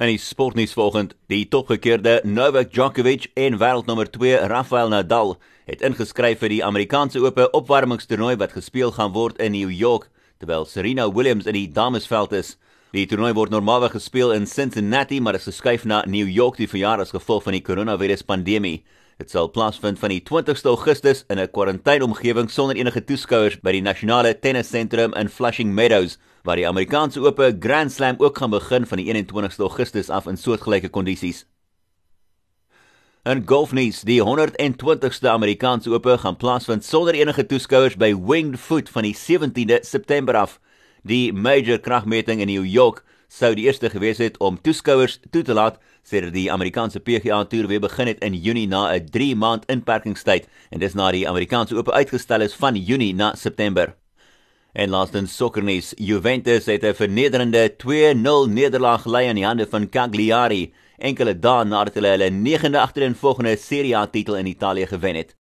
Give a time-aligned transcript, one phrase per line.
[0.00, 5.34] En die sportnuus volgend, die topgekeerde Novak Djokovic en wêreldnommer 2 Rafael Nadal
[5.68, 10.06] het ingeskryf vir die Amerikaanse Ope opwarmingstoernooi wat gespeel gaan word in New York,
[10.40, 12.54] terwyl Serena Williams in die damesveld is.
[12.96, 17.04] Die toernooi word normaalweg gespeel in Cincinnati, maar is geskuif na New York die verjaar
[17.04, 18.78] as gevolg van die koronaviruspandemie.
[19.20, 23.82] Dit sal plaasvind van die 20ste Augustus in 'n kwarantyneomgewing sonder enige toeskouers by die
[23.82, 28.96] nasionale tennissentrum in Flushing Meadows waar die Amerikaanse Ope Grand Slam ook gaan begin van
[28.96, 31.44] die 21ste Augustus af in soortgelyke kondisies.
[33.24, 39.02] In golfnuus, die 120ste Amerikaanse Ope gaan plaasvind sonder enige toeskouers by Winged Foot van
[39.02, 40.60] die 17de September af.
[41.02, 45.54] Die major kragmeting in New York sou die eerste gewees het om toeskouers toe te
[45.54, 49.64] laat sedert die Amerikaanse PGA Tour weer begin het in Junie na 'n 3 maand
[49.66, 53.94] inperkingstyd en dis na die Amerikaanse Ope uitgestel is van Junie na September.
[54.72, 60.72] En laastens sokkernuus, Juventus het 'n vernederende 2-0 nederlaag gelei aan die hande van Cagliari,
[60.98, 65.39] enkele dae nadat hulle hulle 9de agtereenvolgende Serie A titel in Italië gewen het.